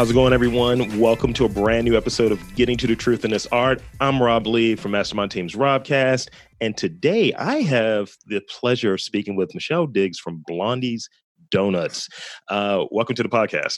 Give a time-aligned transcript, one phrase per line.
[0.00, 0.98] How's it going, everyone?
[0.98, 3.82] Welcome to a brand new episode of Getting to the Truth in This Art.
[4.00, 9.36] I'm Rob Lee from Mastermind Team's Robcast, and today I have the pleasure of speaking
[9.36, 11.06] with Michelle Diggs from Blondie's
[11.50, 12.08] Doughnuts.
[12.48, 13.76] Uh, welcome to the podcast.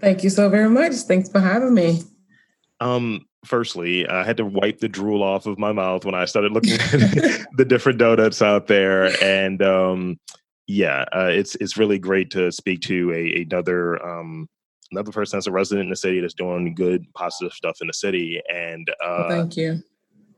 [0.00, 0.94] Thank you so very much.
[0.94, 2.02] Thanks for having me.
[2.80, 6.50] Um, firstly, I had to wipe the drool off of my mouth when I started
[6.50, 6.80] looking at
[7.56, 10.18] the different donuts out there, and um,
[10.66, 14.48] yeah, uh, it's it's really great to speak to a another um,
[14.92, 17.92] another person that's a resident in the city that's doing good, positive stuff in the
[17.92, 18.40] city.
[18.52, 19.82] And uh, well, thank you.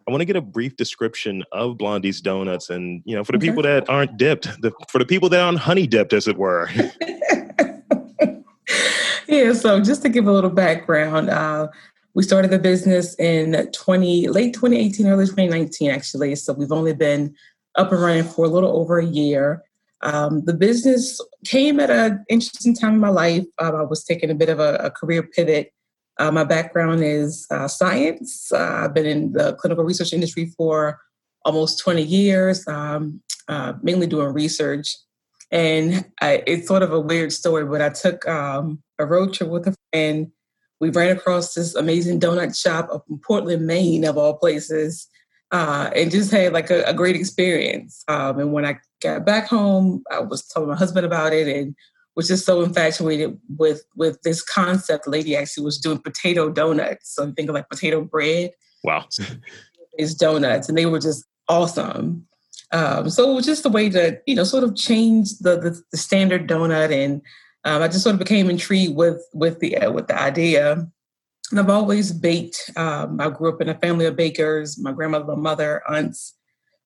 [0.07, 3.39] I want to get a brief description of Blondie's Doughnuts, and you know, for the
[3.39, 3.49] okay.
[3.49, 6.69] people that aren't dipped, the, for the people that aren't honey dipped, as it were.
[9.29, 9.53] yeah.
[9.53, 11.69] So just to give a little background, uh,
[12.15, 16.35] we started the business in 20 late 2018, early 2019, actually.
[16.35, 17.35] So we've only been
[17.77, 19.63] up and running for a little over a year.
[20.03, 23.45] Um, the business came at an interesting time in my life.
[23.59, 25.73] Um, I was taking a bit of a, a career pivot.
[26.19, 28.51] Uh, my background is uh, science.
[28.53, 31.01] Uh, I've been in the clinical research industry for
[31.45, 34.97] almost 20 years, um, uh, mainly doing research.
[35.51, 39.51] And I, it's sort of a weird story, but I took um, a road trip
[39.51, 40.31] with a friend.
[40.81, 45.09] We ran across this amazing donut shop up in Portland, Maine, of all places
[45.53, 48.05] uh, and just had like a, a great experience.
[48.09, 51.75] Um, and when I got back home, I was telling my husband about it and
[52.15, 55.05] was just so infatuated with with this concept.
[55.05, 58.53] The lady actually was doing potato donuts, so I'm thinking like potato bread.
[58.85, 59.07] Wow,
[59.99, 62.27] is donuts, and they were just awesome.
[62.73, 65.83] Um, so it was just a way to you know sort of change the the,
[65.91, 67.23] the standard donut, and
[67.65, 70.87] um, I just sort of became intrigued with with the uh, with the idea.
[71.51, 72.71] And I've always baked.
[72.77, 76.35] Um, I grew up in a family of bakers, my grandmother, my mother, aunts.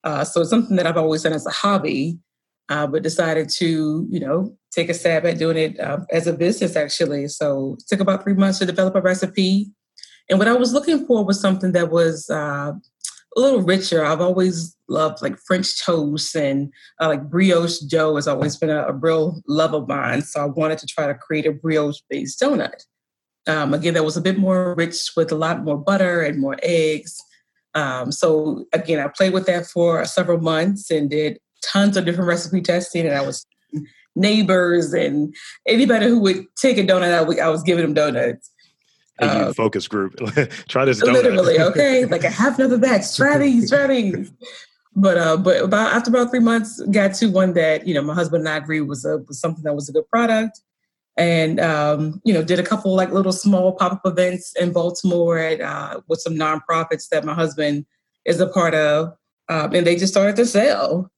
[0.07, 2.21] Uh, so it's something that I've always done as a hobby,
[2.69, 6.33] uh, but decided to, you know, take a stab at doing it uh, as a
[6.33, 7.27] business actually.
[7.27, 9.73] So it took about three months to develop a recipe.
[10.31, 12.73] And what I was looking for was something that was uh,
[13.37, 14.05] a little richer.
[14.05, 18.85] I've always loved like French toast and uh, like brioche dough has always been a,
[18.85, 20.23] a real love of mine.
[20.23, 22.85] So I wanted to try to create a brioche based donut.
[23.49, 26.57] Um, again, that was a bit more rich with a lot more butter and more
[26.63, 27.21] eggs.
[27.77, 32.27] Um, so again, I played with that for several months and did tons of different
[32.29, 33.07] recipe testing.
[33.07, 33.47] And I was
[34.17, 35.35] neighbors and
[35.69, 38.51] anybody who would take a donut, I was giving them donuts.
[39.19, 40.17] Uh, focus group.
[40.69, 41.13] try this donut.
[41.13, 42.05] Literally, okay.
[42.07, 43.17] like I have another batch.
[43.17, 43.71] Try these.
[43.71, 44.33] Try these.
[44.95, 48.15] But uh, but about after about three months, got to one that you know my
[48.15, 50.61] husband and I agreed was a was something that was a good product
[51.17, 55.61] and um, you know did a couple like little small pop-up events in baltimore at,
[55.61, 57.87] uh, with some nonprofits that my husband
[58.25, 59.17] is a part of
[59.49, 61.11] um, and they just started to sell.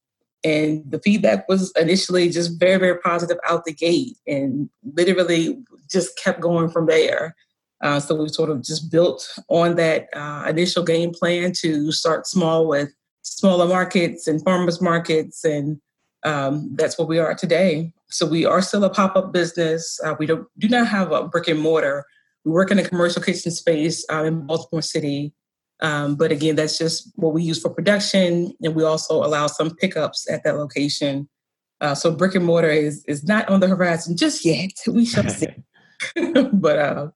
[0.43, 5.57] And the feedback was initially just very very positive out the gate and literally
[5.91, 7.35] just kept going from there.
[7.81, 12.27] Uh, so we sort of just built on that uh, initial game plan to start
[12.27, 15.79] small with smaller markets and farmers markets and
[16.23, 19.99] um, that's what we are today so we are still a pop up business.
[20.03, 22.05] Uh, we don't do not have a brick and mortar.
[22.43, 25.33] We work in a commercial kitchen space uh, in Baltimore City.
[25.81, 29.75] Um, but again, that's just what we use for production, and we also allow some
[29.75, 31.29] pickups at that location.
[31.79, 34.71] Uh, so brick and mortar is is not on the horizon just yet.
[34.87, 35.47] We shall see.
[36.53, 37.07] but uh,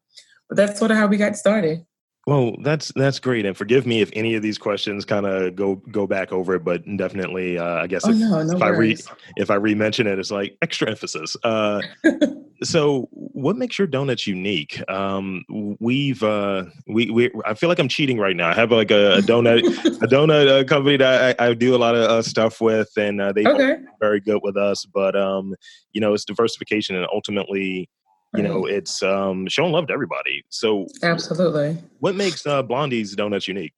[0.48, 1.86] but that's sort of how we got started.
[2.26, 5.76] Well, that's that's great, and forgive me if any of these questions kind of go
[5.92, 8.70] go back over it, but definitely, uh, I guess oh, if, no, no if I
[8.70, 8.96] re
[9.36, 11.36] if I re-mention it, it's like extra emphasis.
[11.44, 11.82] Uh,
[12.64, 14.82] so, what makes your donuts unique?
[14.90, 15.44] Um,
[15.82, 18.52] we've uh, we we I feel like I'm cheating right now.
[18.52, 21.78] I have like a, a donut a donut uh, company that I, I, do a
[21.78, 23.80] lot of uh, stuff with, and uh, they okay.
[24.00, 24.86] very good with us.
[24.86, 25.56] But um,
[25.92, 27.90] you know, it's diversification, and ultimately
[28.36, 30.44] you know it's um showing love to everybody.
[30.50, 31.78] So absolutely.
[32.00, 33.74] what makes uh, blondie's doughnuts unique?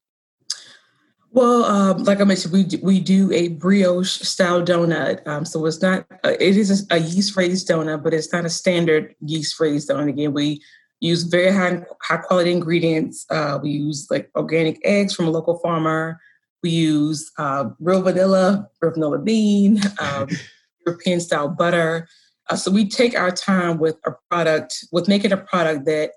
[1.32, 5.26] Well um, like i mentioned we do, we do a brioche style donut.
[5.26, 8.50] Um, so it's not uh, it is a yeast raised donut but it's not a
[8.50, 10.08] standard yeast raised donut.
[10.08, 10.62] Again we
[11.00, 13.26] use very high high quality ingredients.
[13.30, 16.20] Uh, we use like organic eggs from a local farmer.
[16.62, 20.28] We use uh, real vanilla real vanilla bean um,
[20.86, 22.08] european style butter
[22.48, 26.12] uh, so we take our time with a product, with making a product that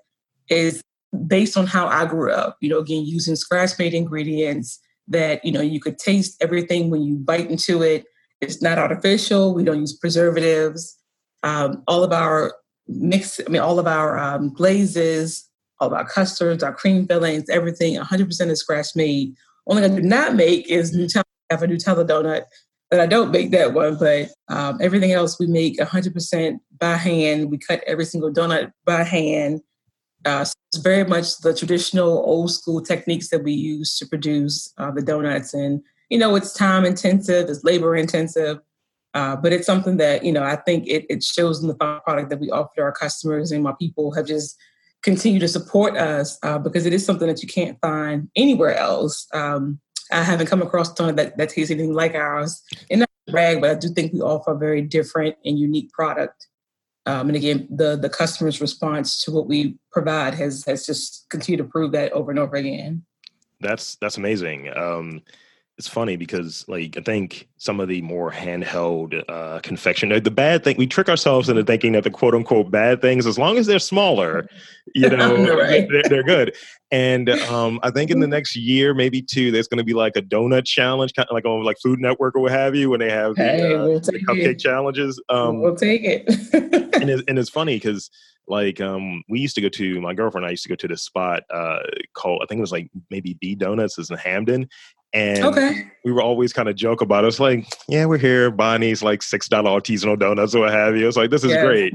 [0.48, 0.82] is
[1.26, 2.56] based on how I grew up.
[2.60, 4.78] You know, again, using scratch made ingredients
[5.08, 8.04] that, you know, you could taste everything when you bite into it.
[8.40, 9.54] It's not artificial.
[9.54, 10.96] We don't use preservatives.
[11.42, 12.54] Um, all of our
[12.86, 15.48] mix, I mean, all of our um, glazes,
[15.80, 19.34] all of our custards, our cream fillings, everything 100% is scratch made.
[19.66, 21.24] Only thing I do not make is Nutella.
[21.50, 22.44] I have a Nutella donut
[22.90, 23.96] but I don't make that one.
[23.96, 27.50] But um, everything else we make 100% by hand.
[27.50, 29.60] We cut every single donut by hand.
[30.24, 34.72] Uh, so it's very much the traditional old school techniques that we use to produce
[34.76, 35.54] uh, the donuts.
[35.54, 38.58] And, you know, it's time intensive, it's labor intensive,
[39.14, 42.00] uh, but it's something that, you know, I think it, it shows in the final
[42.00, 44.58] product that we offer to our customers and my people have just
[45.02, 49.26] continued to support us uh, because it is something that you can't find anywhere else.
[49.32, 49.80] Um,
[50.12, 52.62] I haven't come across a that, that tastes anything like ours.
[52.90, 56.46] And not brag, but I do think we offer a very different and unique product.
[57.06, 61.64] Um, and again, the the customer's response to what we provide has has just continued
[61.64, 63.04] to prove that over and over again.
[63.60, 64.70] That's that's amazing.
[64.76, 65.22] Um,
[65.80, 70.62] it's funny because like I think some of the more handheld uh, confection, the bad
[70.62, 73.66] thing, we trick ourselves into thinking that the quote unquote bad things, as long as
[73.66, 74.46] they're smaller,
[74.94, 75.88] you know, right.
[75.90, 76.54] they're, they're, good.
[76.90, 80.16] And um, I think in the next year, maybe two, there's going to be like
[80.16, 83.00] a donut challenge, kind of like on like Food Network or what have you, when
[83.00, 84.58] they have the, hey, uh, we'll the cupcake it.
[84.58, 85.18] challenges.
[85.30, 86.28] Um, we'll take it.
[86.92, 88.10] and, it's, and it's funny because
[88.50, 90.88] like um, we used to go to my girlfriend and I used to go to
[90.88, 91.78] this spot uh,
[92.12, 94.68] called I think it was like maybe B Donuts is in Hampden,
[95.12, 95.90] and okay.
[96.04, 97.28] we were always kind of joke about it.
[97.28, 101.08] It's like, yeah, we're here Bonnie's like six dollar artisanal donuts or what have you.
[101.08, 101.64] It's like this is yeah.
[101.64, 101.94] great.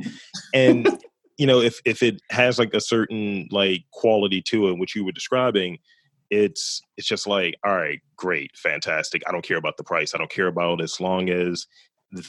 [0.54, 0.88] And
[1.38, 5.06] you know, if if it has like a certain like quality to it, which you
[5.06, 5.78] were describing,
[6.30, 9.22] it's it's just like, all right, great, fantastic.
[9.28, 10.14] I don't care about the price.
[10.14, 11.68] I don't care about as long as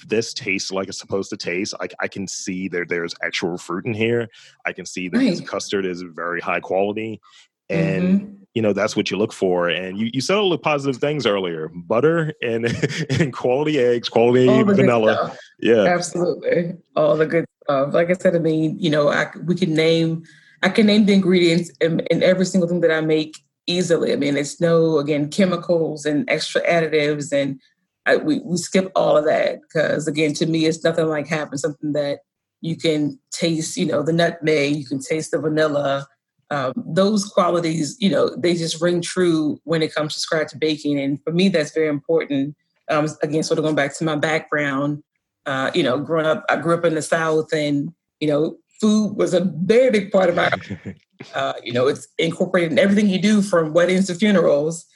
[0.07, 1.75] this tastes like it's supposed to taste.
[1.81, 4.29] I, I can see that there's actual fruit in here.
[4.65, 5.31] I can see that right.
[5.31, 7.21] this custard is very high quality.
[7.69, 9.69] And mm-hmm you know that's what you look for.
[9.69, 12.65] And you, you said all the positive things earlier butter and
[13.21, 15.37] and quality eggs quality vanilla.
[15.61, 15.85] yeah.
[15.85, 16.75] Absolutely.
[16.97, 17.93] All the good stuff.
[17.93, 20.25] Like i said i mean you know i we can name
[20.63, 23.37] i can name the ingredients in, in every single thing that i make
[23.67, 24.15] easily.
[24.15, 27.61] I mean it's no again chemicals and extra additives and
[28.07, 31.59] I, we, we skip all of that because again to me it's nothing like having
[31.59, 32.21] something that
[32.63, 36.07] you can taste you know the nutmeg you can taste the vanilla
[36.51, 40.99] um, those qualities, you know, they just ring true when it comes to scratch baking.
[40.99, 42.57] And for me, that's very important.
[42.89, 45.03] Um, again, sort of going back to my background,
[45.47, 49.17] uh, you know, growing up, I grew up in the South and, you know, food
[49.17, 50.51] was a very big part of my,
[51.35, 54.87] uh, you know, it's incorporated in everything you do from weddings to funerals.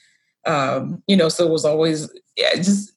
[0.46, 2.92] Um, you know, so it was always, yeah, just,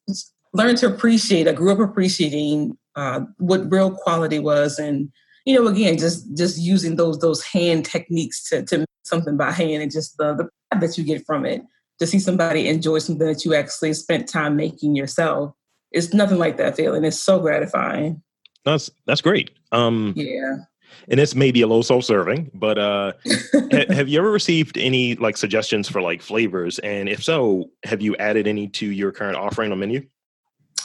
[0.54, 1.48] learn to appreciate.
[1.48, 5.12] I grew up appreciating uh, what real quality was and
[5.46, 9.52] you know, again, just just using those those hand techniques to to make something by
[9.52, 11.62] hand and just the the pride that you get from it.
[12.00, 15.54] To see somebody enjoy something that you actually spent time making yourself,
[15.92, 17.04] it's nothing like that feeling.
[17.04, 18.22] It's so gratifying.
[18.66, 19.52] That's that's great.
[19.72, 20.58] Um, yeah.
[21.08, 25.38] And it's maybe a little self-serving, but uh, ha- have you ever received any like
[25.38, 26.78] suggestions for like flavors?
[26.80, 30.06] And if so, have you added any to your current offering on menu?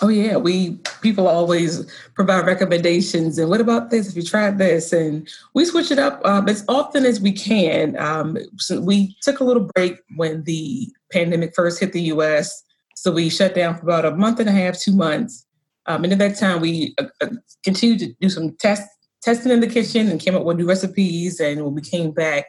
[0.00, 3.38] Oh yeah, we people always provide recommendations.
[3.38, 4.08] And what about this?
[4.08, 7.98] If you tried this, and we switch it up um, as often as we can.
[7.98, 12.62] Um, so we took a little break when the pandemic first hit the U.S.,
[12.94, 15.46] so we shut down for about a month and a half, two months.
[15.86, 17.28] Um, and in that time, we uh, uh,
[17.64, 18.88] continued to do some test
[19.22, 21.40] testing in the kitchen and came up with new recipes.
[21.40, 22.46] And when we came back,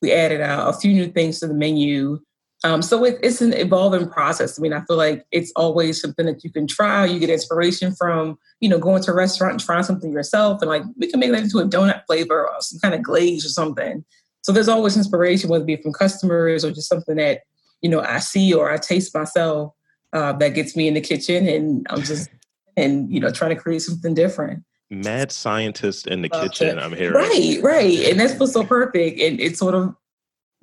[0.00, 2.20] we added uh, a few new things to the menu.
[2.64, 4.58] Um, so it, it's an evolving process.
[4.58, 7.06] I mean, I feel like it's always something that you can try.
[7.06, 10.60] You get inspiration from, you know, going to a restaurant and trying something yourself.
[10.60, 13.46] And like, we can make that into a donut flavor or some kind of glaze
[13.46, 14.04] or something.
[14.42, 17.42] So there's always inspiration, whether it be from customers or just something that,
[17.80, 19.72] you know, I see or I taste myself
[20.12, 21.48] uh, that gets me in the kitchen.
[21.48, 22.28] And I'm just,
[22.76, 24.64] and, you know, trying to create something different.
[24.90, 27.14] Mad scientist in the kitchen, I'm hearing.
[27.14, 28.06] Right, right.
[28.06, 29.20] And that's what's so perfect.
[29.20, 29.94] And it's sort of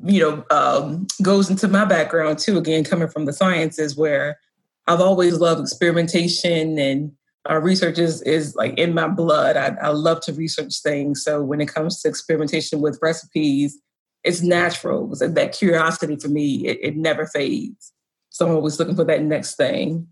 [0.04, 2.58] you know, um, goes into my background too.
[2.58, 4.40] Again, coming from the sciences, where
[4.88, 7.12] I've always loved experimentation and
[7.50, 9.56] uh, research is, is like in my blood.
[9.56, 11.24] I, I love to research things.
[11.24, 13.80] So when it comes to experimentation with recipes,
[14.24, 15.14] it's natural.
[15.16, 17.94] That curiosity for me, it, it never fades.
[18.30, 20.08] So I'm always looking for that next thing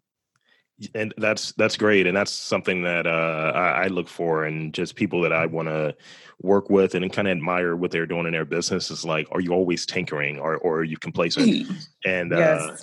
[0.95, 4.95] and that's that's great and that's something that uh, I, I, look for and just
[4.95, 5.95] people that i want to
[6.41, 9.39] work with and kind of admire what they're doing in their business is like are
[9.39, 11.67] you always tinkering or, or are you complacent
[12.05, 12.61] and uh, yes.
[12.61, 12.77] uh,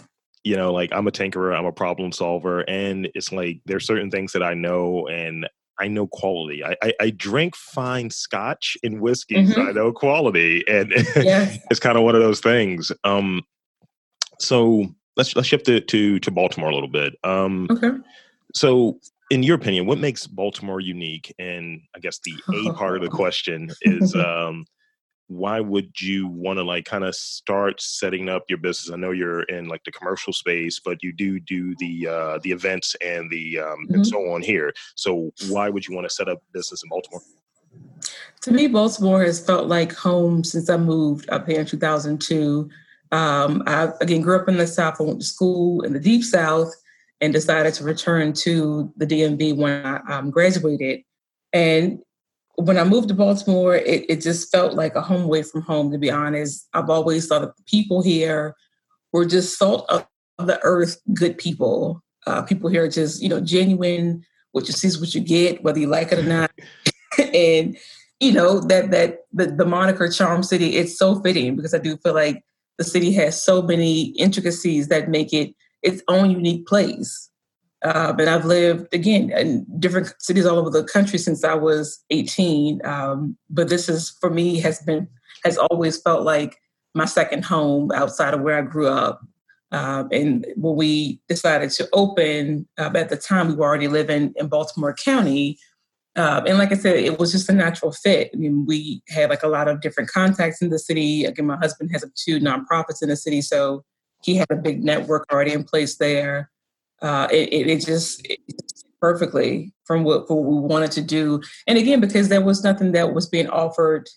[0.44, 4.10] you know like i'm a tinkerer i'm a problem solver and it's like there's certain
[4.10, 5.48] things that i know and
[5.82, 6.62] I know quality.
[6.62, 9.36] I, I, I drink fine scotch and whiskey.
[9.36, 9.52] Mm-hmm.
[9.52, 11.58] So I know quality, and yes.
[11.70, 12.92] it's kind of one of those things.
[13.02, 13.40] Um,
[14.38, 17.14] so let's let's shift it to to Baltimore a little bit.
[17.24, 17.90] Um, okay.
[18.54, 18.98] So,
[19.30, 21.34] in your opinion, what makes Baltimore unique?
[21.38, 24.66] And I guess the A part of the question is, um,
[25.28, 28.92] why would you want to like kind of start setting up your business?
[28.92, 32.50] I know you're in like the commercial space, but you do do the uh, the
[32.50, 33.94] events and the um, mm-hmm.
[33.94, 34.72] and so on here.
[34.96, 37.22] So, why would you want to set up business in Baltimore?
[38.42, 42.68] To me, Baltimore has felt like home since I moved up here in 2002.
[43.12, 45.00] Um, I again grew up in the South.
[45.00, 46.72] I went to school in the Deep South
[47.20, 51.00] and decided to return to the DMV when I um, graduated.
[51.52, 52.00] And
[52.56, 55.90] when I moved to Baltimore, it, it just felt like a home away from home,
[55.92, 56.68] to be honest.
[56.72, 58.54] I've always thought the people here
[59.12, 60.06] were just salt of
[60.38, 62.02] the earth, good people.
[62.26, 64.24] Uh, people here are just, you know, genuine.
[64.52, 66.50] What you see is what you get, whether you like it or not.
[67.34, 67.76] and
[68.20, 71.96] you know that that the, the moniker charm city it's so fitting because i do
[71.96, 72.44] feel like
[72.80, 77.30] the city has so many intricacies that make it its own unique place
[77.82, 82.04] um, and I've lived again in different cities all over the country since I was
[82.10, 82.84] 18.
[82.84, 85.08] Um, but this is for me has been
[85.44, 86.58] has always felt like
[86.94, 89.22] my second home outside of where I grew up.
[89.72, 94.34] Um, and when we decided to open, uh, at the time we were already living
[94.36, 95.58] in Baltimore County,
[96.16, 98.30] um, and like I said, it was just a natural fit.
[98.34, 101.24] I mean, we had like a lot of different contacts in the city.
[101.24, 103.84] Again, my husband has two nonprofits in the city, so
[104.22, 106.50] he had a big network already in place there.
[107.00, 108.40] Uh, it, it, it, just it,
[109.00, 111.40] perfectly from what, what, we wanted to do.
[111.66, 114.08] And again, because there was nothing that was being offered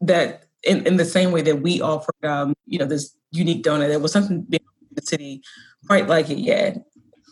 [0.00, 3.88] that in, in the same way that we offered, um, you know, this unique donor,
[3.88, 5.42] there was something being in the city
[5.86, 6.78] quite like it yet.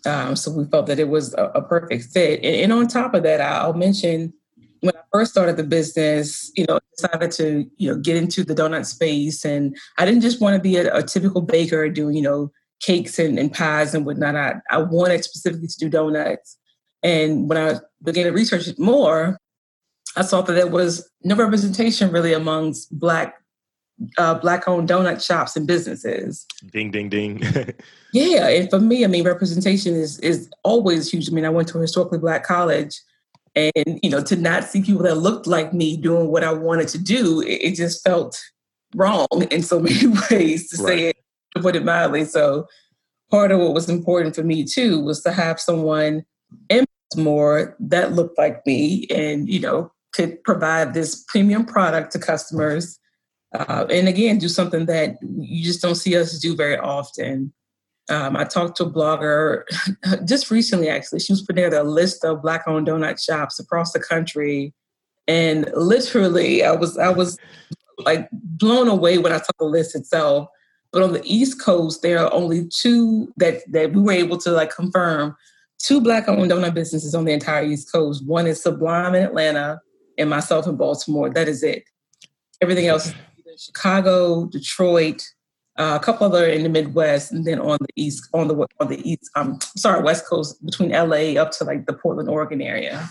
[0.06, 2.40] Um, so we felt that it was a, a perfect fit.
[2.42, 4.32] And, and, on top of that, I'll mention
[4.80, 8.54] when I first started the business, you know, decided to, you know, get into the
[8.54, 9.44] donut space.
[9.44, 13.18] And I didn't just want to be a, a typical baker doing, you know, cakes
[13.18, 14.36] and, and pies and whatnot.
[14.36, 16.58] I, I wanted specifically to do donuts.
[17.02, 19.38] And when I began to research it more,
[20.16, 23.34] I saw that there was no representation really amongst Black
[24.18, 26.46] uh, black owned donut shops and businesses.
[26.72, 27.42] Ding, ding, ding.
[28.12, 31.28] yeah, and for me, I mean, representation is is always huge.
[31.28, 33.00] I mean, I went to a historically black college,
[33.54, 36.88] and you know, to not see people that looked like me doing what I wanted
[36.88, 38.40] to do, it, it just felt
[38.94, 40.88] wrong in so many ways to right.
[40.88, 41.16] say it
[41.54, 42.24] to put it mildly.
[42.24, 42.66] So,
[43.30, 46.24] part of what was important for me too was to have someone
[46.68, 46.84] in
[47.16, 52.98] more that looked like me, and you know, could provide this premium product to customers
[53.54, 57.52] uh, and again, do something that you just don't see us do very often.
[58.10, 59.62] Um, I talked to a blogger
[60.26, 61.20] just recently, actually.
[61.20, 64.74] She was putting together a list of black-owned donut shops across the country,
[65.28, 67.38] and literally, I was I was
[67.98, 70.48] like blown away when I saw the list itself.
[70.92, 74.50] But on the East Coast, there are only two that that we were able to
[74.50, 75.36] like confirm
[75.78, 78.26] two black-owned donut businesses on the entire East Coast.
[78.26, 79.80] One is Sublime in Atlanta,
[80.18, 81.30] and myself in Baltimore.
[81.30, 81.84] That is it.
[82.60, 83.12] Everything else
[83.58, 85.22] Chicago, Detroit,
[85.76, 88.88] uh, a couple other in the Midwest, and then on the east, on the on
[88.88, 93.08] the east, um, sorry, West Coast between LA up to like the Portland, Oregon area.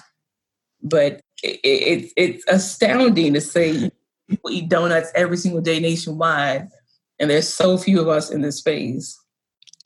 [0.81, 3.91] But it, it, it's astounding to say
[4.29, 6.69] people eat donuts every single day nationwide,
[7.19, 9.19] and there's so few of us in this space.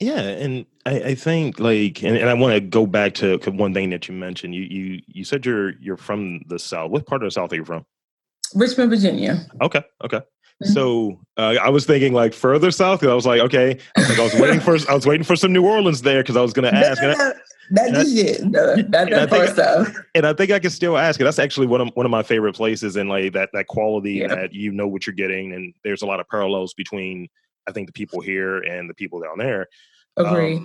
[0.00, 3.74] Yeah, and I, I think like, and, and I want to go back to one
[3.74, 4.54] thing that you mentioned.
[4.54, 6.92] You you you said you're you're from the South.
[6.92, 7.84] What part of the South are you from?
[8.54, 9.46] Richmond, Virginia.
[9.60, 10.20] Okay, okay.
[10.62, 10.72] Mm-hmm.
[10.72, 13.04] So uh, I was thinking like further south.
[13.04, 15.36] I was like, okay, I was, like, I was waiting for I was waiting for
[15.36, 17.00] some New Orleans there because I was going to ask.
[17.70, 18.44] That is it.
[18.44, 19.94] No, not that far south.
[20.14, 21.24] And I think I can still ask it.
[21.24, 24.54] That's actually one of one of my favorite places, and like that that quality that
[24.54, 27.28] you know what you're getting, and there's a lot of parallels between
[27.66, 29.68] I think the people here and the people down there.
[30.16, 30.62] Agree.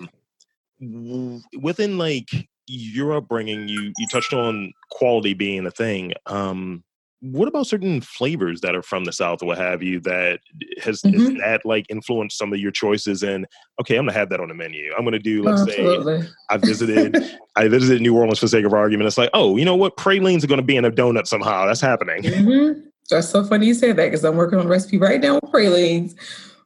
[0.82, 2.30] Um, within like
[2.68, 6.14] your upbringing, you you touched on quality being a thing.
[6.26, 6.84] Um,
[7.24, 10.42] what about certain flavors that are from the south or what have you that
[10.82, 11.38] has, mm-hmm.
[11.38, 13.48] that like influenced some of your choices and
[13.80, 16.22] okay i'm gonna have that on the menu i'm gonna do let's Absolutely.
[16.22, 17.16] say i visited
[17.56, 20.44] i visited new orleans for sake of argument it's like oh you know what pralines
[20.44, 22.82] are gonna be in a donut somehow that's happening mm-hmm.
[23.10, 25.50] that's so funny you say that because i'm working on a recipe right now with
[25.50, 26.16] pralines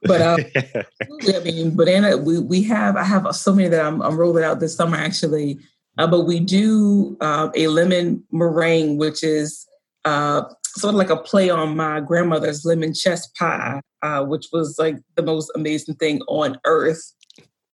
[0.02, 2.16] but um, I mean, banana.
[2.16, 2.94] We we have.
[2.94, 5.58] I have so many that I'm, I'm rolling out this summer actually.
[5.98, 9.67] Uh, but we do uh, a lemon meringue, which is
[10.08, 14.78] uh, sort of like a play on my grandmother's lemon chess pie, uh, which was
[14.78, 17.12] like the most amazing thing on earth.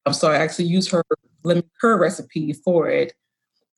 [0.07, 1.05] Um, so I actually used her
[1.45, 3.13] lemon curd recipe for it.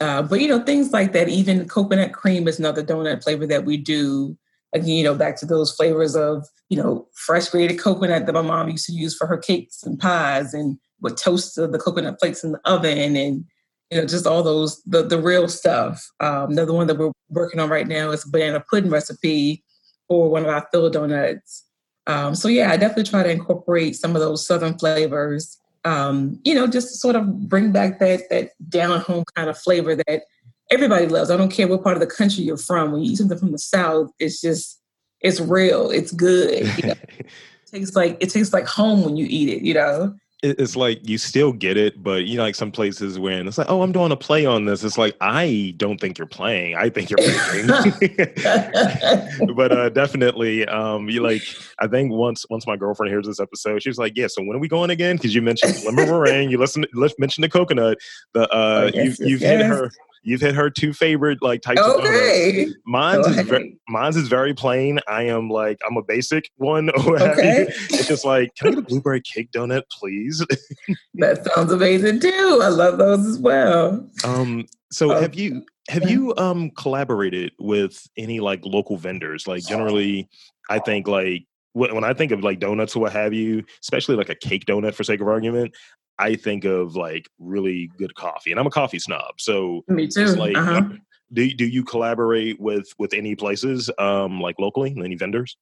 [0.01, 3.65] Uh, but you know, things like that, even coconut cream is another donut flavor that
[3.65, 4.37] we do.
[4.73, 8.43] Again, you know, back to those flavors of, you know, fresh grated coconut that my
[8.43, 12.43] mom used to use for her cakes and pies and would toast the coconut flakes
[12.43, 13.45] in the oven and
[13.91, 16.11] you know, just all those the the real stuff.
[16.21, 19.63] Um, another one that we're working on right now is a banana pudding recipe
[20.09, 21.65] for one of our filled donuts.
[22.07, 25.59] Um, so yeah, I definitely try to incorporate some of those southern flavors.
[25.85, 29.59] Um, you know, just to sort of bring back that that down home kind of
[29.59, 30.23] flavor that
[30.71, 31.31] everybody loves.
[31.31, 32.93] I don't care what part of the country you're from.
[32.93, 34.81] When you eat something from the South, it's just
[35.21, 35.91] it's real.
[35.91, 36.67] It's good.
[36.79, 36.95] You know?
[37.19, 37.31] it
[37.71, 39.63] tastes like it tastes like home when you eat it.
[39.63, 40.15] You know
[40.45, 43.71] it's like you still get it, but you know, like some places when it's like,
[43.71, 44.85] oh, I'm doing a play on this.
[44.85, 46.77] It's like I don't think you're playing.
[46.77, 47.67] I think you're playing.
[49.57, 51.43] but uh, definitely, um, you like.
[51.79, 54.27] I think once once my girlfriend hears this episode, she's like, yeah.
[54.27, 55.17] So when are we going again?
[55.17, 56.85] Because you mentioned lemon meringue, you listen,
[57.19, 57.99] mentioned the coconut.
[58.33, 59.63] The uh, oh, yes, you've, you've yes.
[59.63, 59.91] hit her
[60.25, 62.63] You've hit her two favorite like types okay.
[62.63, 62.79] of donuts.
[62.87, 64.99] Mine's is very, mine's is very plain.
[65.07, 66.91] I am like I'm a basic one.
[66.99, 67.67] okay.
[67.69, 70.45] It's just like, can I get a blueberry cake donut, please?
[71.15, 72.61] that sounds amazing too.
[72.63, 74.09] I love those as well.
[74.25, 74.67] Um.
[74.91, 75.21] So oh.
[75.21, 79.47] have you have you um collaborated with any like local vendors?
[79.47, 80.29] Like generally,
[80.71, 84.29] I think like when I think of like donuts or what have you, especially like
[84.29, 85.75] a cake donut for sake of argument,
[86.19, 89.41] I think of like really good coffee, and I'm a coffee snob.
[89.41, 90.27] So me too.
[90.27, 90.83] Like, uh-huh.
[91.33, 95.57] do do you collaborate with with any places um, like locally, any vendors?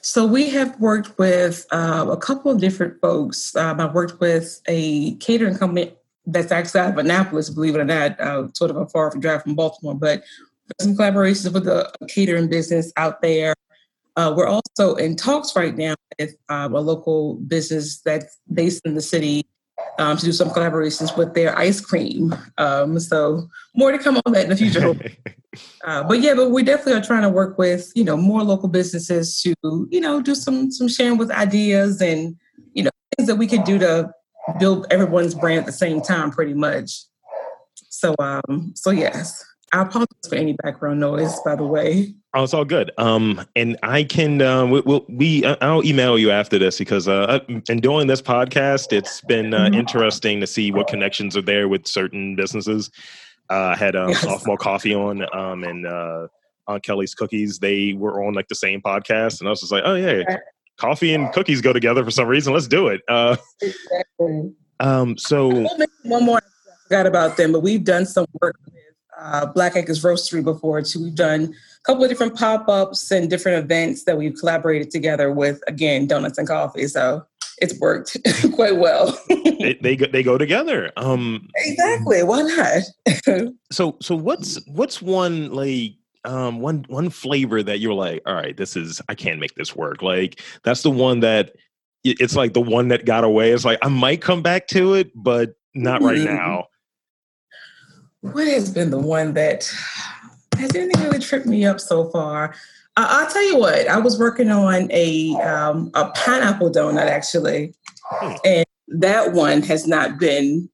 [0.00, 3.54] So we have worked with uh, a couple of different folks.
[3.54, 5.94] Um, I've worked with a catering company
[6.26, 9.44] that's actually out of Annapolis, believe it or not, uh, sort of a far drive
[9.44, 10.24] from Baltimore, but
[10.80, 13.54] some collaborations with a catering business out there.
[14.16, 18.94] Uh, we're also in talks right now with um, a local business that's based in
[18.94, 19.46] the city
[19.98, 22.34] um, to do some collaborations with their ice cream.
[22.58, 24.94] Um, so more to come on that in the future.
[25.84, 28.68] uh, but yeah, but we definitely are trying to work with you know more local
[28.68, 32.36] businesses to you know do some some sharing with ideas and
[32.74, 34.12] you know things that we could do to
[34.58, 37.04] build everyone's brand at the same time, pretty much.
[37.74, 39.44] So um, so yes.
[39.72, 42.14] I apologize for any background noise, by the way.
[42.34, 42.90] Oh, it's all good.
[42.98, 47.40] Um, and I can uh, we, we'll, we I'll email you after this because uh,
[47.48, 49.74] in doing this podcast, it's been uh, mm-hmm.
[49.74, 52.90] interesting to see what connections are there with certain businesses.
[53.50, 54.20] Uh, I had um, yes.
[54.20, 56.28] sophomore coffee on, um, and uh,
[56.68, 57.58] Aunt Kelly's cookies.
[57.58, 60.36] They were on like the same podcast, and I was just like, oh yeah,
[60.76, 62.52] coffee and cookies go together for some reason.
[62.52, 63.00] Let's do it.
[63.08, 64.52] Uh, exactly.
[64.80, 65.66] Um, so
[66.04, 66.38] one more.
[66.38, 68.81] I forgot about them, but we've done some work with
[69.18, 71.04] uh, Black Acres Roastery before too.
[71.04, 75.60] We've done a couple of different pop-ups and different events that we've collaborated together with
[75.66, 76.86] again donuts and coffee.
[76.86, 77.24] So
[77.58, 78.16] it's worked
[78.54, 79.18] quite well.
[79.28, 80.90] They, they go, they go together.
[80.96, 82.22] Um exactly.
[82.22, 83.52] Why not?
[83.72, 85.94] So so what's what's one like
[86.24, 89.74] um one one flavor that you're like all right this is i can't make this
[89.74, 90.02] work.
[90.02, 91.52] Like that's the one that
[92.04, 93.52] it's like the one that got away.
[93.52, 96.34] It's like i might come back to it but not right mm-hmm.
[96.34, 96.66] now
[98.22, 99.70] what has been the one that
[100.56, 102.54] has anything really tripped me up so far?
[102.96, 103.88] Uh, I'll tell you what.
[103.88, 107.74] I was working on a um, a pineapple donut actually,
[108.10, 108.34] hmm.
[108.44, 110.68] and that one has not been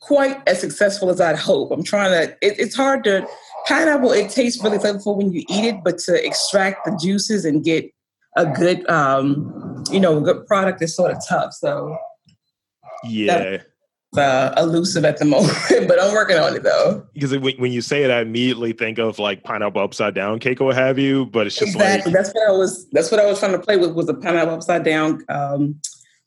[0.00, 1.72] quite as successful as I'd hope.
[1.72, 2.32] I'm trying to.
[2.40, 3.26] It, it's hard to
[3.66, 4.12] pineapple.
[4.12, 7.90] It tastes really flavorful when you eat it, but to extract the juices and get
[8.36, 11.54] a good, um, you know, good product is sort of tough.
[11.54, 11.96] So
[13.04, 13.38] yeah.
[13.38, 13.66] That,
[14.16, 15.56] uh, elusive at the moment,
[15.88, 17.06] but I'm working on it though.
[17.14, 20.66] Because when you say it, I immediately think of like pineapple upside down cake or
[20.66, 21.26] what have you.
[21.26, 22.88] But it's just exactly like that's what I was.
[22.90, 25.80] That's what I was trying to play with was a pineapple upside down um,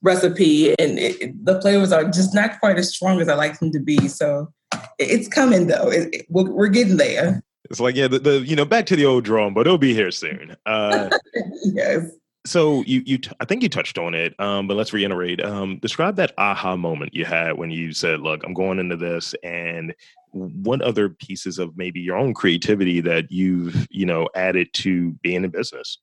[0.03, 3.59] recipe, and it, it, the flavors are just not quite as strong as I like
[3.59, 4.07] them to be.
[4.07, 4.51] So
[4.97, 5.89] it's coming though.
[5.89, 7.43] It, we're, we're, getting there.
[7.69, 9.93] It's like yeah, the, the, you know back to the old drum, but it'll be
[9.93, 10.55] here soon.
[10.65, 11.09] Uh,
[11.63, 12.11] yes
[12.49, 15.43] so you you t- I think you touched on it, um, but let's reiterate.
[15.43, 19.35] Um, describe that aha moment you had when you said, "Look, I'm going into this,"
[19.43, 19.93] and
[20.31, 25.43] what other pieces of maybe your own creativity that you've you know added to being
[25.43, 25.99] in business.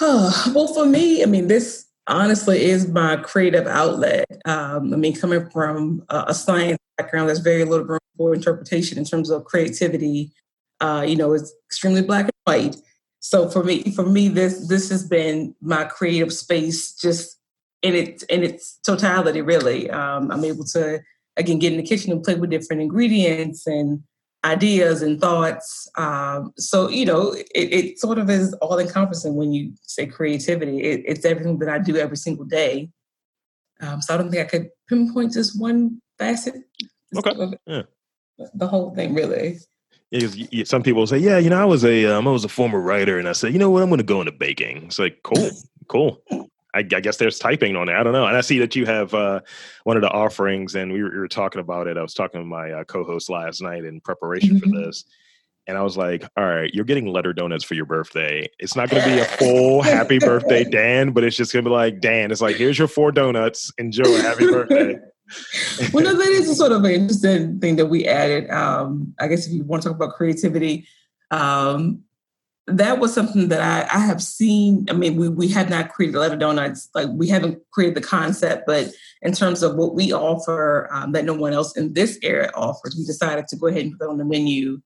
[0.00, 4.24] Oh, well, for me, I mean, this honestly is my creative outlet.
[4.46, 8.96] Um, I mean, coming from a, a, science background, there's very little room for interpretation
[8.96, 10.32] in terms of creativity.
[10.80, 12.76] Uh, you know, it's extremely black and white
[13.20, 17.38] so for me for me this this has been my creative space just
[17.82, 19.90] in its in its totality really.
[19.90, 21.00] Um, i'm able to
[21.36, 24.02] again get in the kitchen and play with different ingredients and
[24.42, 25.86] ideas and thoughts.
[25.98, 30.82] Um, so you know it, it, sort of is all encompassing when you say creativity.
[30.82, 32.90] It, it's everything that i do every single day.
[33.82, 36.54] Um, so i don't think i could pinpoint just one facet
[37.16, 37.56] okay.
[37.66, 37.82] yeah.
[38.54, 39.58] the whole thing really
[40.64, 43.18] some people say, "Yeah, you know, I was a um, I was a former writer,"
[43.18, 43.82] and I said, "You know what?
[43.82, 45.50] I'm going to go into baking." It's like, cool,
[45.88, 46.22] cool.
[46.74, 47.94] I, I, guess there's typing on it.
[47.94, 48.26] I don't know.
[48.26, 49.40] And I see that you have uh,
[49.84, 51.96] one of the offerings, and we were, we were, talking about it.
[51.96, 54.70] I was talking to my uh, co-host last night in preparation mm-hmm.
[54.70, 55.04] for this,
[55.66, 58.48] and I was like, "All right, you're getting letter donuts for your birthday.
[58.58, 61.70] It's not going to be a full happy birthday, Dan, but it's just going to
[61.70, 62.32] be like, Dan.
[62.32, 63.72] It's like, here's your four donuts.
[63.78, 64.20] Enjoy.
[64.22, 64.96] Happy birthday."
[65.92, 68.50] well, no, that is a sort of an interesting thing that we added.
[68.50, 70.86] Um, I guess if you want to talk about creativity,
[71.30, 72.02] um,
[72.66, 74.86] that was something that I, I have seen.
[74.88, 78.64] I mean, we, we had not created letter donuts, like we haven't created the concept,
[78.66, 78.90] but
[79.22, 82.96] in terms of what we offer um, that no one else in this area offers,
[82.96, 84.80] we decided to go ahead and put on the menu.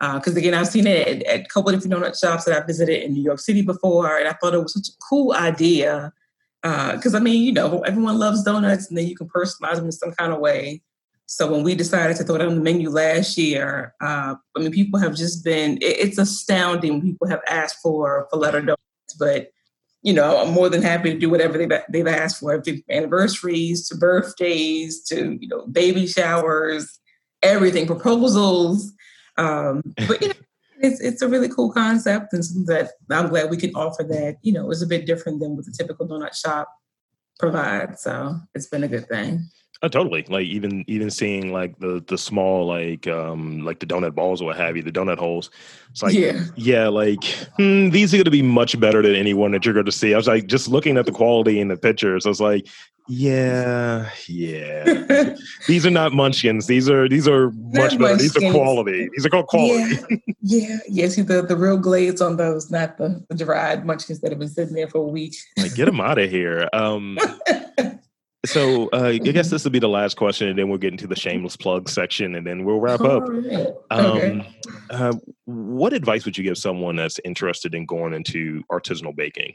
[0.00, 2.64] Because uh, again, I've seen it at, at, a couple different donut shops that I
[2.66, 6.12] visited in New York City before, and I thought it was such a cool idea.
[6.62, 9.86] Because uh, I mean, you know, everyone loves donuts, and then you can personalize them
[9.86, 10.82] in some kind of way.
[11.26, 14.72] So when we decided to throw it on the menu last year, uh, I mean,
[14.72, 17.00] people have just been, it, it's astounding.
[17.00, 19.52] People have asked for, letter donuts, but,
[20.02, 23.96] you know, I'm more than happy to do whatever they've, they've asked for, anniversaries to
[23.96, 26.98] birthdays to, you know, baby showers,
[27.42, 28.92] everything, proposals.
[29.36, 30.34] Um, but, you know,
[30.80, 34.52] it's, it's a really cool concept and that I'm glad we can offer that, you
[34.52, 36.68] know, is a bit different than what the typical donut shop
[37.38, 38.02] provides.
[38.02, 39.46] So it's been a good thing.
[39.82, 40.26] Oh, totally.
[40.28, 44.46] Like even even seeing like the the small like um like the donut balls or
[44.46, 45.50] what have you, the donut holes.
[45.90, 47.24] It's like yeah, yeah like
[47.56, 50.12] hmm, these are going to be much better than anyone that you're going to see.
[50.12, 52.26] I was like just looking at the quality in the pictures.
[52.26, 52.68] I was like,
[53.08, 55.34] yeah, yeah.
[55.66, 56.66] these are not munchkins.
[56.66, 58.16] These are these are much better.
[58.16, 59.08] These are quality.
[59.16, 59.96] These are called quality.
[60.42, 60.78] Yeah, yeah.
[60.88, 61.08] yeah.
[61.08, 64.48] See the the real glaze on those, not the, the dried munchkins that have been
[64.48, 65.36] sitting there for a week.
[65.56, 66.68] like get them out of here.
[66.74, 67.18] Um
[68.46, 69.54] so uh, I guess mm-hmm.
[69.54, 72.34] this will be the last question, and then we'll get into the shameless plug section,
[72.34, 73.24] and then we'll wrap up.
[73.90, 74.56] Um, okay.
[74.90, 75.12] uh,
[75.44, 79.54] what advice would you give someone that's interested in going into artisanal baking?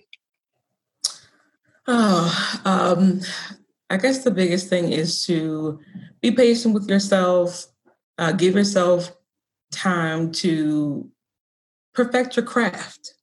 [1.87, 3.21] Oh, um,
[3.89, 5.79] I guess the biggest thing is to
[6.21, 7.65] be patient with yourself.
[8.17, 9.11] Uh, give yourself
[9.71, 11.09] time to
[11.93, 13.15] perfect your craft.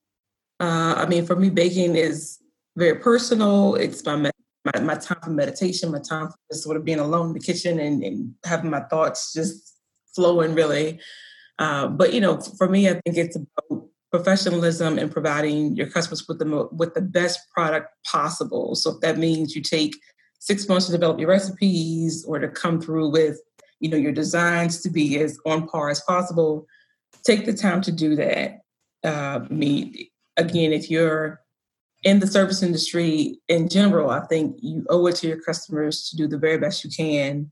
[0.60, 2.38] Uh, I mean, for me, baking is
[2.76, 3.74] very personal.
[3.74, 4.31] It's my
[4.64, 7.40] my, my time for meditation, my time for just sort of being alone in the
[7.40, 9.76] kitchen and, and having my thoughts just
[10.14, 11.00] flowing really.
[11.58, 16.26] Uh, but you know, for me, I think it's about professionalism and providing your customers
[16.28, 18.74] with the with the best product possible.
[18.74, 19.94] So if that means you take
[20.38, 23.40] six months to develop your recipes or to come through with
[23.80, 26.66] you know your designs to be as on par as possible,
[27.24, 28.60] take the time to do that.
[29.02, 31.41] Uh, me again, if you're
[32.02, 36.16] in the service industry in general, I think you owe it to your customers to
[36.16, 37.50] do the very best you can.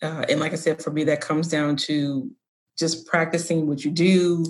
[0.00, 2.30] Uh, and like I said, for me, that comes down to
[2.78, 4.44] just practicing what you do,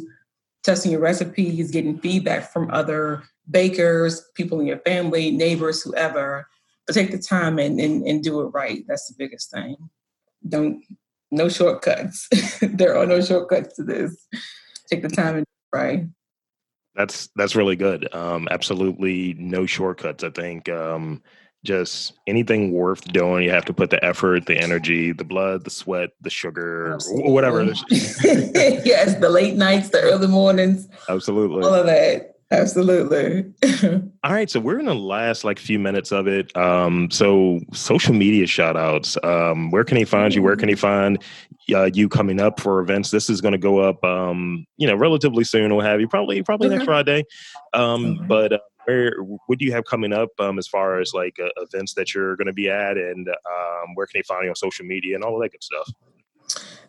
[0.63, 6.47] testing your recipes, getting feedback from other bakers, people in your family, neighbors, whoever.
[6.87, 8.85] But take the time and, and, and do it right.
[8.87, 9.77] That's the biggest thing.
[10.49, 10.83] Don't,
[11.31, 12.29] no shortcuts.
[12.63, 14.27] there are no shortcuts to this.
[14.89, 16.07] Take the time and do it right.
[16.95, 18.13] That's that's really good.
[18.15, 20.25] Um, absolutely no shortcuts.
[20.25, 21.23] I think um,
[21.65, 25.71] just anything worth doing, you have to put the effort, the energy, the blood, the
[25.71, 27.31] sweat, the sugar, Absolutely.
[27.31, 27.63] whatever.
[27.91, 30.89] yes, the late nights, the early mornings.
[31.09, 32.33] Absolutely, all of that.
[32.53, 33.51] Absolutely.
[34.23, 34.51] All right.
[34.51, 36.55] So we're in the last like few minutes of it.
[36.55, 39.17] Um, so social media shout outs.
[39.25, 40.43] Um, where can he find you?
[40.43, 41.19] Where can he find
[41.75, 43.11] uh, you coming up for events?
[43.11, 45.75] This is going to go up, um, you know, relatively soon.
[45.75, 47.25] We'll have you probably, probably next Friday.
[47.72, 51.38] Um, but uh, where, what do you have coming up um, as far as like
[51.40, 54.51] uh, events that you're going to be at and um, where can they find you
[54.51, 55.88] on social media and all of that good stuff?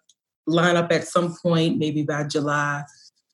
[0.47, 2.83] lineup at some point, maybe by July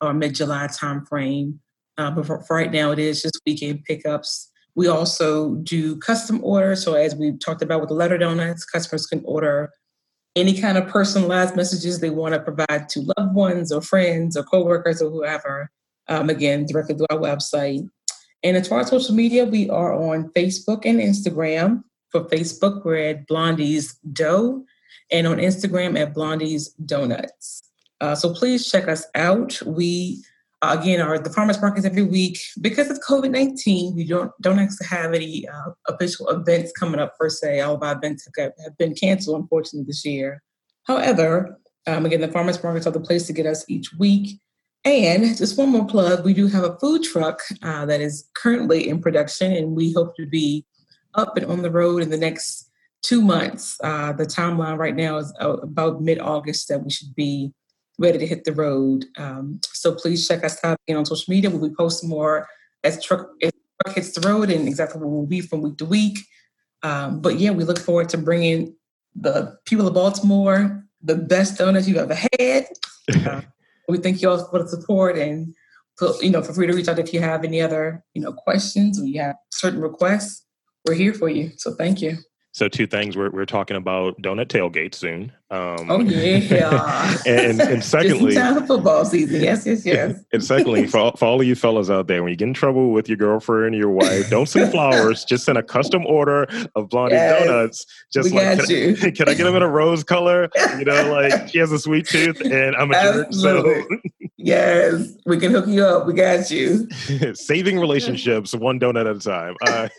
[0.02, 1.58] or mid July timeframe.
[1.98, 4.50] Uh, but for, for right now, it is just weekend pickups.
[4.76, 6.84] We also do custom orders.
[6.84, 9.72] So, as we talked about with the letter donuts, customers can order
[10.36, 14.44] any kind of personalized messages they want to provide to loved ones or friends or
[14.44, 15.70] coworkers or whoever.
[16.10, 17.88] Um, again, directly through our website.
[18.44, 21.84] And as far as social media, we are on Facebook and Instagram.
[22.12, 24.64] For Facebook, we're at Blondie's Dough,
[25.12, 27.64] and on Instagram at Blondie's Doughnuts.
[28.02, 29.60] Uh, so please check us out.
[29.66, 30.24] We
[30.62, 33.96] again, our the farmers markets every week because of COVID nineteen.
[33.96, 37.62] We don't don't actually have any uh, official events coming up per se.
[37.62, 40.44] All of our events have, have been canceled, unfortunately, this year.
[40.84, 44.40] However, um, again, the farmers markets are the place to get us each week.
[44.86, 48.90] And just one more plug: we do have a food truck uh, that is currently
[48.90, 50.66] in production, and we hope to be
[51.16, 52.70] up and on the road in the next
[53.02, 53.78] two months.
[53.84, 57.54] Uh, the timeline right now is uh, about mid August that we should be
[58.00, 59.06] ready to hit the road.
[59.18, 61.50] Um, so please check us out again on social media.
[61.50, 62.48] We'll be posting more
[62.84, 63.52] as truck, as
[63.86, 66.20] truck hits the road and exactly where we'll be from week to week.
[66.82, 68.76] Um, but yeah, we look forward to bringing
[69.16, 72.68] the people of Baltimore the best donuts you've ever had.
[73.26, 73.42] Uh,
[73.88, 75.54] we thank you all for the support and
[76.22, 79.00] you know feel free to reach out if you have any other you know questions
[79.00, 80.46] or you have certain requests.
[80.86, 81.52] We're here for you.
[81.58, 82.18] So thank you.
[82.54, 85.32] So two things we're we're talking about donut tailgate soon.
[85.50, 89.42] Um, oh yeah, and and secondly, time for football season.
[89.42, 90.24] Yes, yes, yes.
[90.32, 92.92] And secondly, for, for all of you fellas out there, when you get in trouble
[92.92, 95.26] with your girlfriend or your wife, don't send flowers.
[95.26, 96.44] just send a custom order
[96.76, 97.86] of Blondie yes, donuts.
[98.14, 100.48] Just like, can I, can I, get them in a rose color?
[100.78, 103.34] You know, like she has a sweet tooth, and I'm a jerk.
[103.34, 103.84] So
[104.38, 106.06] yes, we can hook you up.
[106.06, 106.88] We got you.
[107.34, 109.56] Saving relationships one donut at a time.
[109.66, 109.90] Uh,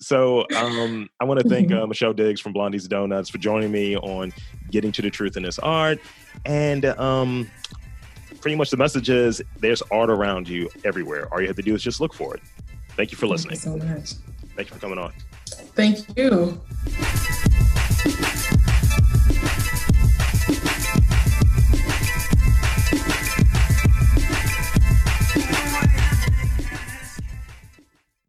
[0.00, 1.82] so um, I want to thank mm-hmm.
[1.82, 4.32] uh, Michelle Diggs from Blondie's Doughnuts for joining me on
[4.70, 6.00] getting to the truth in this art.
[6.46, 7.50] And um,
[8.40, 11.32] pretty much the message is there's art around you everywhere.
[11.32, 12.42] All you have to do is just look for it.
[12.90, 13.58] Thank you for listening.
[13.58, 14.12] Thank you so much.
[14.56, 15.12] Thank you for coming on.
[15.74, 16.60] Thank you.